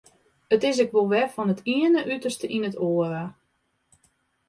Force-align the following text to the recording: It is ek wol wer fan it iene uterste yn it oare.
It 0.55 0.61
is 0.69 0.77
ek 0.83 0.93
wol 0.93 1.09
wer 1.11 1.29
fan 1.35 1.51
it 1.53 1.65
iene 1.75 2.01
uterste 2.15 2.47
yn 2.55 2.67
it 2.69 2.79
oare. 2.89 3.23